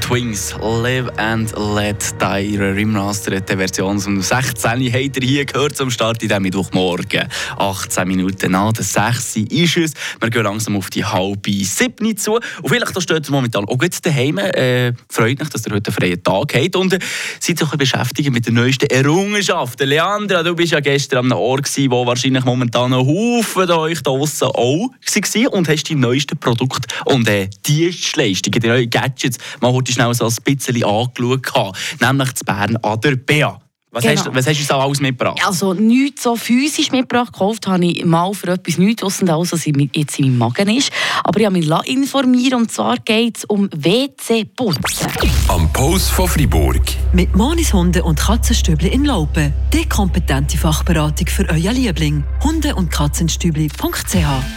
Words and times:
Twins, 0.00 0.54
Live 0.60 1.08
and 1.16 1.52
Let 1.74 2.14
Die, 2.20 2.54
ihre 2.54 2.74
remasterte 2.74 3.56
Version 3.56 3.98
dem 3.98 4.22
16. 4.22 4.70
habt 4.70 5.16
ihr 5.16 5.26
hier 5.26 5.44
gehört 5.44 5.76
zum 5.76 5.90
Start 5.90 6.22
in 6.22 6.28
diesem 6.28 6.42
Mittwochmorgen. 6.42 7.28
18 7.56 8.06
Minuten 8.06 8.52
nach 8.52 8.72
der 8.72 8.84
6 8.84 9.36
ist 9.36 9.76
es. 9.76 9.92
Wir 10.20 10.30
gehen 10.30 10.42
langsam 10.42 10.76
auf 10.76 10.90
die 10.90 11.04
halbe 11.04 11.50
7 11.50 12.16
zu. 12.16 12.34
Und 12.34 12.68
vielleicht 12.68 13.00
steht 13.00 13.28
ihr 13.28 13.32
momentan 13.32 13.64
auch 13.64 13.78
gut 13.78 14.04
daheim. 14.04 14.38
Äh, 14.38 14.92
freut 15.08 15.38
mich, 15.38 15.48
dass 15.48 15.66
ihr 15.66 15.72
heute 15.72 15.90
einen 15.90 15.96
freien 15.96 16.22
Tag 16.22 16.54
habt 16.54 16.76
und 16.76 16.92
äh, 16.92 16.98
seid 17.40 17.62
euch 17.62 17.70
beschäftigt 17.70 18.30
mit 18.30 18.46
den 18.46 18.54
neuesten 18.54 18.86
Errungenschaften. 18.86 19.88
Leandra, 19.88 20.42
du 20.42 20.54
bist 20.54 20.72
ja 20.72 20.80
gestern 20.80 21.32
am 21.32 21.38
Ort 21.38 21.64
gewesen, 21.64 21.90
wo 21.90 22.06
wahrscheinlich 22.06 22.44
momentan 22.44 22.92
ein 22.92 23.06
Haufen 23.06 23.66
da 23.66 23.78
euch 23.78 24.02
da 24.02 24.10
draussen 24.10 24.48
auch 24.48 24.90
war 24.90 25.52
und 25.52 25.68
hast 25.68 25.84
die 25.84 25.94
neuesten 25.94 26.38
Produkte 26.38 26.88
und 27.04 27.28
äh, 27.28 27.48
Dienstleistungen, 27.66 28.60
die 28.60 28.68
neuen 28.68 28.90
Gadgets 28.90 29.38
mal 29.60 29.72
heute 29.88 29.92
schnell 29.92 30.14
so 30.14 30.26
ein 30.26 30.44
bisschen 30.44 30.84
angeschaut. 30.84 31.76
Nämlich 32.00 32.34
zu 32.34 32.44
Bern 32.44 32.76
an 32.76 33.00
der 33.00 33.16
BEA. 33.16 33.67
Was, 33.90 34.02
Genau. 34.04 34.16
hast, 34.20 34.34
was 34.34 34.46
hast 34.46 34.60
du 34.60 34.64
so 34.64 34.74
alles 34.74 35.00
mitgebracht? 35.00 35.40
Also 35.46 35.72
nichts 35.72 36.22
so 36.22 36.36
physisch 36.36 36.92
mitgebracht. 36.92 37.32
Gekauft 37.32 37.66
habe 37.66 37.86
ich 37.86 38.04
mal 38.04 38.34
für 38.34 38.48
etwas 38.48 38.76
nichts 38.76 39.02
wissend 39.02 39.30
als 39.30 39.50
was 39.52 39.66
in- 39.66 39.88
jetzt 39.94 40.18
in 40.18 40.26
meinem 40.26 40.38
Magen 40.38 40.68
ist. 40.76 40.90
Aber 41.24 41.40
ich 41.40 41.46
habe 41.46 41.56
mich 41.56 41.66
la- 41.66 41.80
informieren 41.86 42.60
und 42.60 42.70
zwar 42.70 42.98
geht 42.98 43.38
es 43.38 43.44
um 43.46 43.70
WC-Putzen. 43.74 45.06
Am 45.48 45.72
Post 45.72 46.10
von 46.10 46.28
Fribourg. 46.28 46.82
Mit 47.14 47.34
Monis 47.34 47.72
Hunde 47.72 48.04
und 48.04 48.18
Katzenstübli 48.20 48.88
in 48.88 49.06
Laupen. 49.06 49.54
Die 49.72 49.88
kompetente 49.88 50.58
Fachberatung 50.58 51.26
für 51.26 51.48
euer 51.48 51.72
Liebling. 51.72 52.24
Hunde- 52.44 52.74
und 52.74 52.90
Katzenstübli.ch 52.90 54.14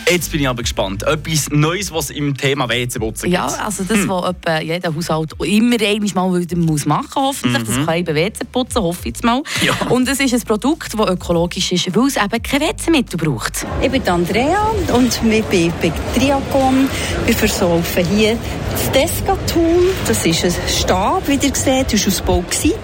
Jetzt 0.10 0.32
bin 0.32 0.42
ich 0.42 0.48
aber 0.50 0.62
gespannt. 0.62 1.04
Etwas 1.04 1.50
Neues, 1.52 1.90
was 1.92 2.10
im 2.10 2.36
Thema 2.36 2.68
WC-Putzen 2.68 3.30
gibt. 3.30 3.34
Ja, 3.34 3.46
also 3.48 3.84
das, 3.86 4.06
was 4.10 4.30
etwa 4.32 4.60
jeder 4.60 4.94
Haushalt 4.94 5.34
immer 5.42 5.78
einmal 5.82 6.40
wieder 6.42 6.58
muss 6.58 6.86
machen 6.86 7.08
muss, 7.16 7.38
hoffentlich. 7.44 7.64
Das 7.64 7.86
kann 7.86 7.96
eben 7.98 8.16
WC 8.16 8.44
putzen, 8.52 8.82
hoffe 8.82 9.08
ich 9.08 9.21
jetzt 9.22 9.24
mal. 9.24 9.42
Ja. 9.62 9.74
Und 9.90 10.08
es 10.08 10.20
ist 10.20 10.34
ein 10.34 10.42
Produkt, 10.42 10.94
das 10.94 11.10
ökologisch 11.10 11.72
ist, 11.72 11.96
weil 11.96 12.08
es 12.08 12.18
eben 12.18 12.42
kein 12.42 12.62
WC-Mittel 12.62 13.18
braucht. 13.18 13.66
Ich 13.82 13.92
bin 13.92 14.08
Andrea 14.08 14.72
und 14.94 15.24
wir 15.24 15.44
bin 15.44 15.74
bei 15.82 15.92
Triathlon. 16.16 16.90
Wir 17.26 17.36
verkaufen 17.36 18.06
hier 18.16 18.38
das 18.72 18.92
Desca-Tool. 18.92 19.94
Das 20.08 20.26
ist 20.26 20.46
ein 20.46 20.54
Stab, 20.68 21.28
wie 21.28 21.36
ihr 21.36 21.56
seht, 21.56 21.94
ist 21.94 22.08
aus 22.08 22.22
Bauxit. 22.22 22.76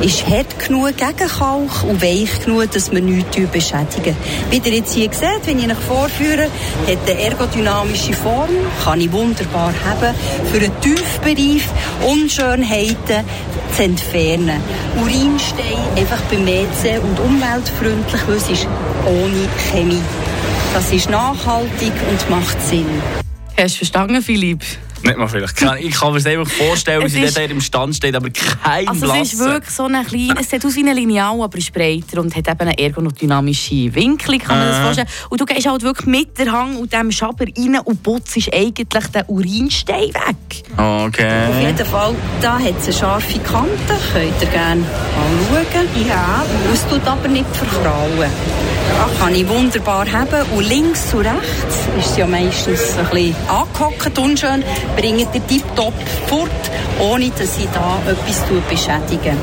Ist 0.00 0.26
hart 0.26 0.58
genug 0.58 0.96
gegen 0.96 1.28
Kalk 1.28 1.84
und 1.84 2.02
weich 2.02 2.44
genug, 2.44 2.70
dass 2.72 2.90
wir 2.90 3.00
nichts 3.00 3.36
beschädigen. 3.50 4.16
Wie 4.50 4.58
ihr 4.58 4.74
jetzt 4.76 4.94
hier 4.94 5.10
seht, 5.12 5.46
wenn 5.46 5.58
ich 5.58 5.66
euch 5.66 5.76
vorführe, 5.76 6.48
hat 6.86 7.10
eine 7.10 7.20
ergodynamische 7.20 8.14
Form, 8.14 8.50
kann 8.84 9.00
ich 9.00 9.12
wunderbar 9.12 9.72
haben, 9.84 10.14
für 10.50 10.58
einen 10.58 10.80
Tiefbereich 10.80 11.62
Unschönheiten 12.06 13.24
zu 13.76 13.82
entfernen. 13.82 14.60
Urinstein 15.70 15.96
einfach 15.96 16.20
beim 16.22 16.46
WC 16.46 16.98
und 16.98 17.18
umweltfreundlich, 17.20 18.26
weil 18.26 18.36
es 18.36 18.50
ist 18.50 18.66
ohne 19.06 19.48
Chemie. 19.70 20.02
Das 20.74 20.92
ist 20.92 21.10
nachhaltig 21.10 21.92
und 22.10 22.30
macht 22.30 22.60
Sinn. 22.62 22.86
Hast 23.56 23.74
du 23.74 23.78
verstanden, 23.78 24.22
Philipp? 24.22 24.62
Nicht 25.02 25.16
mal 25.16 25.28
vielleicht. 25.28 25.54
Ich 25.80 25.94
kann 25.98 26.12
mir 26.12 26.18
es 26.18 26.26
einfach 26.26 26.50
vorstellen, 26.52 27.04
wie 27.04 27.08
sie 27.08 27.20
ist- 27.22 27.36
dort 27.38 27.50
im 27.50 27.60
Stand 27.60 27.96
steht, 27.96 28.14
aber 28.14 28.28
kein 28.30 28.86
Also 28.88 29.00
Blassen. 29.00 29.22
es 29.22 29.32
ist 29.34 29.38
wirklich 29.40 29.70
so 29.74 29.84
ein 29.86 30.06
kleiner, 30.06 30.40
es 30.40 30.50
sieht 30.50 30.64
aus 30.64 30.76
wie 30.76 30.86
ein 30.88 30.94
Lineal, 30.94 31.40
aber 31.40 31.56
ist 31.58 31.72
breiter 31.72 32.20
und 32.20 32.34
hat 32.36 32.46
eben 32.48 32.60
eine 32.60 32.78
ergodynamische 32.78 33.94
Winkel, 33.94 34.38
kann 34.38 34.58
man 34.58 34.68
das 34.68 34.78
Äh. 34.78 34.82
vorstellen. 34.82 35.08
Und 35.30 35.40
du 35.40 35.44
gehst 35.46 35.66
halt 35.66 35.82
wirklich 35.82 36.06
mit 36.06 36.38
der 36.38 36.52
Hang 36.52 36.76
und 36.76 36.92
dem 36.92 37.10
Schaber 37.10 37.44
rein 37.46 37.78
und 37.84 38.02
putzt 38.02 38.36
eigentlich 38.52 38.88
den 38.88 39.22
Urinstein 39.28 40.08
weg. 40.08 40.62
Auf 40.76 41.06
Okay. 41.08 41.46
jeden 41.62 41.86
Fall, 41.86 42.14
da 42.42 42.58
hat 42.58 42.74
es 42.78 42.84
eine 42.84 42.92
scharfe 42.94 43.38
Kante, 43.40 43.70
könnt 44.12 44.42
ihr 44.42 44.48
gerne 44.48 44.84
anschauen. 45.16 46.06
Ja. 46.08 46.44
Es 46.72 46.86
tut 46.86 47.06
aber 47.06 47.28
nicht 47.28 47.46
verkrauen. 47.56 48.30
Da 48.98 49.08
kann 49.24 49.34
ich 49.34 49.48
wunderbar 49.48 50.10
haben. 50.10 50.28
Und 50.54 50.68
links 50.68 51.14
und 51.14 51.20
rechts 51.26 51.76
ist 51.98 52.10
es 52.10 52.16
ja 52.16 52.26
meistens 52.26 52.96
ein 52.98 53.06
bisschen 53.10 53.36
angehockt, 53.48 54.18
unschön, 54.18 54.62
bringt 54.96 55.34
ihr 55.34 55.46
tiptop 55.46 55.94
fort, 56.26 56.50
ohne 56.98 57.30
dass 57.30 57.58
ich 57.58 57.68
da 57.72 57.98
etwas 58.06 58.42
beschädige. 58.68 59.36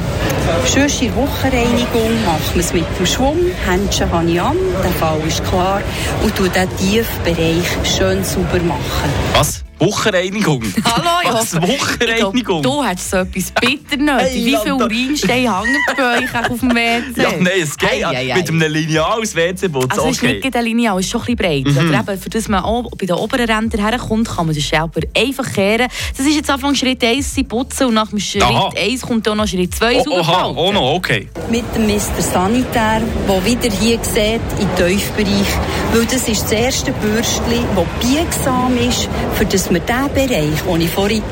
Sonst 0.66 1.02
in 1.02 1.13
der 1.13 1.16
Wochenreinigung 1.16 2.25
machen 2.25 2.53
wir 2.53 2.62
es 2.62 2.74
mit 2.74 2.85
dem 2.97 3.06
Schwamm. 3.06 3.40
Händchen 3.66 4.12
habe 4.12 4.30
ich 4.30 4.41
an, 4.41 4.57
der 4.84 4.91
Fall 4.91 5.19
ist 5.28 5.44
klar. 5.46 5.81
Und 6.24 6.36
tue 6.36 6.50
den 6.50 6.69
Tiefbereich 6.78 7.68
schön 7.84 8.24
sauber 8.24 8.62
machen. 8.63 9.12
Was? 9.34 9.66
Wochenreinigung? 9.79 10.61
Hallo, 10.85 11.09
ich 11.23 11.29
Was? 11.29 11.53
hoffe, 11.53 11.67
Wochenreinigung? 11.67 12.35
Ich 12.35 12.45
glaub, 12.45 12.63
du 12.63 12.83
hättest 12.83 13.11
so 13.11 13.17
etwas 13.17 13.51
bitter 13.51 13.97
nötig. 13.97 14.27
Hey, 14.27 14.45
Wie 14.45 14.57
viel. 14.63 14.73
Urinstein 14.73 15.38
hängt 15.53 15.97
bei 15.97 16.17
euch 16.17 16.51
auf 16.51 16.59
dem 16.59 16.75
WC? 16.75 17.21
Ja, 17.21 17.31
nein, 17.39 17.51
es 17.61 17.77
geht. 17.77 17.89
Ei, 17.89 18.07
ei, 18.07 18.33
ei. 18.33 18.38
Mit 18.38 18.49
einem 18.49 18.71
Lineal 18.71 19.21
aus 19.21 19.35
WC-Putzen. 19.35 19.91
Also 19.91 20.07
es 20.07 20.17
ist 20.17 20.23
okay. 20.23 20.41
nicht 20.43 20.61
Linie, 20.63 20.93
es 20.93 21.05
ist 21.05 21.11
schon 21.11 21.21
ein 21.21 21.35
bisschen 21.35 21.63
breit. 21.63 21.83
Mhm. 21.83 21.89
Oder 21.89 21.99
eben, 21.99 22.21
für 22.21 22.29
das 22.29 22.47
man 22.47 22.63
auch 22.63 22.89
bei 22.97 23.05
den 23.05 23.15
oberen 23.15 23.49
Rändern 23.49 23.81
herkommt, 23.88 24.27
kann 24.27 24.47
man 24.47 24.55
das 24.55 24.67
selber 24.67 25.01
einfach 25.15 25.53
kehren. 25.53 25.88
Das 26.15 26.25
ist 26.25 26.35
jetzt 26.35 26.49
Anfang 26.49 26.73
Schritt 26.73 27.03
1, 27.03 27.35
sie 27.35 27.44
putzen 27.44 27.88
und 27.88 27.94
nach 27.94 28.09
dem 28.09 28.19
Schritt 28.19 28.44
Aha. 28.44 28.71
1 28.75 29.01
kommt 29.01 29.27
auch 29.29 29.35
noch 29.35 29.47
Schritt 29.47 29.75
2 29.75 30.03
Oh, 30.07 30.19
oha, 30.19 30.53
oh 30.55 30.71
no, 30.71 30.94
okay. 30.95 31.29
mit 31.49 31.63
dem 31.75 31.85
Mr. 31.88 32.21
Sanitär, 32.21 33.01
der 33.27 33.45
wieder 33.45 33.75
hier 33.75 33.99
sieht, 34.01 34.41
im 34.59 34.75
Tiefbereich. 34.75 35.47
Weil 35.94 36.05
das 36.05 36.27
ist 36.27 36.44
das 36.44 36.51
erste 36.51 36.91
Bürstchen, 36.94 37.65
das 37.75 38.07
biegsam 38.07 38.77
ist, 38.77 39.07
für 39.35 39.45
das 39.45 39.66
wir 39.69 39.79
diesen 39.79 40.13
Bereich, 40.13 40.61
den 40.61 40.81
ich 40.81 40.89
vorhin 40.89 41.23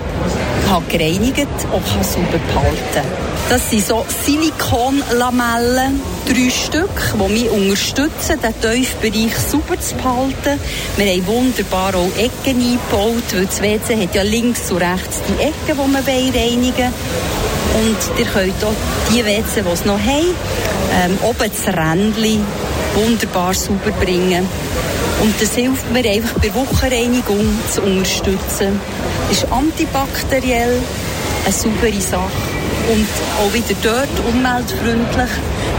habe 0.69 0.85
gereinigt 0.89 1.47
auch 1.71 1.93
kann 1.93 2.03
sauber 2.03 2.39
behalten 2.47 2.79
kann. 2.93 3.03
Das 3.49 3.69
sind 3.69 3.85
so 3.85 4.03
Silikonlamellen, 4.25 6.01
drei 6.27 6.49
Stück, 6.49 7.13
die 7.13 7.33
mich 7.33 7.49
unterstützen, 7.49 8.39
den 8.41 8.59
Tiefbereich 8.59 9.37
sauber 9.37 9.79
zu 9.79 9.95
behalten. 9.95 10.59
Wir 10.97 11.05
haben 11.05 11.27
wunderbar 11.27 11.93
auch 11.95 12.09
Ecken 12.17 12.59
eingebaut, 12.59 13.23
weil 13.33 13.45
das 13.45 13.61
WC 13.61 14.01
hat 14.01 14.15
ja 14.15 14.23
links 14.23 14.71
und 14.71 14.81
rechts 14.81 15.21
die 15.27 15.43
Ecken, 15.43 15.77
die 15.77 16.07
wir 16.07 16.41
reinigen 16.41 16.75
wollen. 16.75 16.93
Und 17.75 18.19
ihr 18.19 18.25
könnt 18.25 18.63
auch 18.63 18.73
die 19.11 19.23
WC, 19.23 19.61
die 19.61 19.69
es 19.71 19.85
noch 19.85 19.99
haben, 19.99 20.35
ähm, 20.93 21.17
oben 21.21 21.51
das 21.51 21.75
Rändchen 21.75 22.43
wunderbar 22.95 23.53
sauber 23.53 23.91
bringen. 23.99 24.47
Und 25.21 25.33
das 25.41 25.55
hilft 25.55 25.91
mir 25.91 26.09
einfach 26.09 26.39
bei 26.39 26.53
Wochenreinigung 26.53 27.47
zu 27.71 27.81
unterstützen. 27.81 28.79
Das 29.29 29.37
ist 29.37 29.51
antibakteriell 29.51 30.79
eine 31.43 31.53
saubere 31.53 32.01
Sache. 32.01 32.31
Und 32.91 33.07
auch 33.39 33.53
wieder 33.53 33.75
dort 33.81 34.33
umweltfreundlich, 34.33 35.29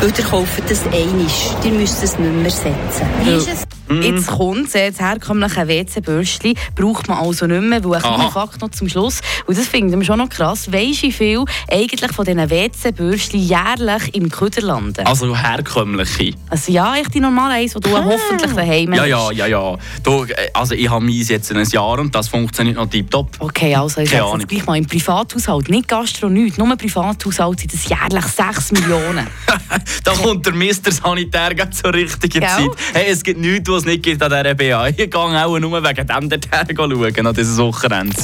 weil 0.01 0.13
ihr 0.17 0.25
kauft 0.25 0.63
das 0.69 0.85
einisch. 0.87 1.51
Ihr 1.65 1.73
müsst 1.73 2.03
es 2.03 2.19
nicht 2.19 2.33
mehr 2.33 2.51
setzen. 2.51 3.07
Wie? 3.25 3.76
Jetzt 3.89 4.27
kommt 4.29 4.75
das 4.75 5.01
herkömmliche 5.01 5.69
WC-Bürstchen, 5.69 6.55
braucht 6.75 7.09
man 7.09 7.19
also 7.19 7.47
nicht 7.47 7.63
mehr, 7.63 7.83
weil 7.85 8.03
ein. 8.03 8.31
Fakt 8.31 8.61
noch 8.61 8.71
zum 8.71 8.89
Schluss, 8.89 9.21
und 9.47 9.57
das 9.57 9.67
finden 9.69 9.99
wir 9.99 10.05
schon 10.05 10.19
noch 10.19 10.29
krass, 10.29 10.71
weisst 10.73 11.03
du, 11.03 11.07
wie 11.07 11.13
viel 11.13 11.45
eigentlich 11.71 12.13
von 12.13 12.25
diesen 12.25 12.51
WC-Bürstchen 12.51 13.41
jährlich 13.41 14.15
im 14.15 14.29
Köder 14.31 14.63
landen? 14.63 15.07
Also 15.07 15.37
herkömmliche. 15.37 16.35
Also 16.51 16.73
ja, 16.73 16.97
echt 16.97 17.15
die 17.15 17.21
normalen 17.21 17.65
Eis, 17.65 17.73
die 17.75 17.81
du 17.81 17.91
hoffentlich 17.97 18.53
daheim 18.53 18.93
Ja, 18.93 19.03
hast. 19.03 19.09
ja, 19.09 19.33
ja, 19.33 19.47
ja. 19.47 19.77
Du, 20.03 20.25
äh, 20.25 20.35
also 20.53 20.75
ich 20.75 20.89
habe 20.91 21.05
meins 21.05 21.29
jetzt 21.29 21.53
ein 21.53 21.65
Jahr 21.65 21.99
und 21.99 22.15
das 22.15 22.29
funktioniert 22.29 22.77
noch 22.77 22.89
tiptop. 22.91 23.29
Okay, 23.39 23.75
also 23.75 24.01
ich 24.01 24.11
sage 24.11 24.25
jetzt 24.39 24.49
gleich 24.49 24.67
mal, 24.67 24.77
im 24.77 24.87
Privathaushalt, 24.87 25.69
nicht 25.69 25.89
Gastro, 25.89 26.29
nichts, 26.29 26.59
nur 26.59 26.71
im 26.71 26.77
Privathaushalt 26.77 27.61
sind 27.61 27.73
das 27.73 27.89
jährlich 27.89 28.25
6 28.25 28.73
Millionen. 28.73 29.27
da 30.05 30.13
kommt 30.13 30.45
der 30.47 30.55
Mr. 30.55 30.91
Sanitär 30.91 31.71
zur 31.71 31.95
richtigen 31.95 32.41
Gell? 32.41 32.49
Zeit. 32.49 32.71
Hey, 32.93 33.07
es 33.11 33.23
gibt 33.23 33.41
nichts, 33.41 33.69
es 33.77 33.85
nicht 33.85 34.03
gibt 34.03 34.23
an 34.23 34.31
dieser 34.31 34.55
BA. 34.55 34.89
Ich 34.89 34.97
gehe 34.97 35.15
auch 35.15 35.59
nur 35.59 35.83
wegen 35.83 36.07
dem 36.07 36.29
dorthin 36.29 36.77
schauen, 36.77 37.27
an 37.27 37.35
dieses 37.35 37.59
Wochenende. 37.59 38.17